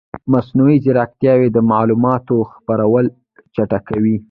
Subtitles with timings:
[0.33, 3.05] مصنوعي ځیرکتیا د معلوماتو خپرول
[3.55, 4.15] چټکوي.